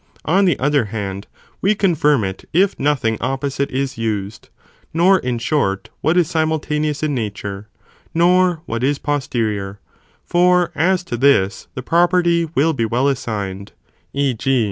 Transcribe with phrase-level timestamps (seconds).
[0.25, 1.27] On the other hand,
[1.61, 4.49] we confirm it if nothing opposite is used,
[4.95, 7.67] nor, in short, what is simultaneous in nature,
[8.11, 9.79] nor what is posterior,
[10.25, 13.73] for as to this, the property will be well assigned;
[14.11, 14.33] e.
[14.33, 14.59] g.